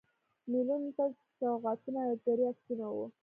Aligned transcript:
میلمنو 0.51 0.91
ته 0.97 1.05
سوغاتونه 1.37 1.99
او 2.03 2.07
یادګاري 2.11 2.43
عکسونه 2.51 2.85
و. 2.91 2.95